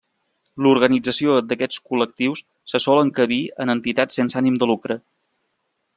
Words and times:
L’organització 0.65 1.35
d’aquests 1.51 1.83
col·lectius 1.91 2.41
se 2.73 2.83
sol 2.87 3.03
encabir 3.03 3.41
en 3.67 3.75
entitats 3.77 4.21
sense 4.21 4.41
ànim 4.43 4.59
de 4.65 4.71
lucre. 4.73 4.99